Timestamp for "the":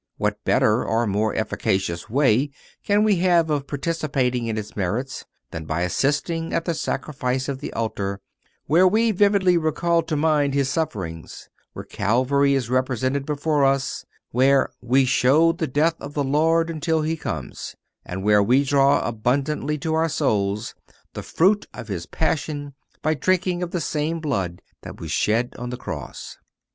6.65-6.73, 7.59-7.71, 15.51-15.67, 16.15-16.23, 21.13-21.21, 23.69-23.79, 25.69-25.77